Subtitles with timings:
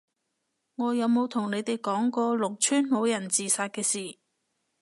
[0.77, 4.17] 我有冇同你哋講過農村老人自殺嘅事？